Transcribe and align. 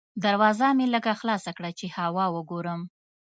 دروازه 0.23 0.67
مې 0.77 0.85
لږه 0.93 1.13
خلاصه 1.21 1.51
کړه 1.57 1.71
چې 1.79 1.85
هوا 1.97 2.25
وګورم. 2.35 2.81